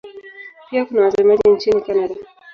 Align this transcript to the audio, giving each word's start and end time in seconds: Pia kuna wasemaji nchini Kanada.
Pia 0.69 0.85
kuna 0.85 1.01
wasemaji 1.01 1.41
nchini 1.49 1.81
Kanada. 1.81 2.15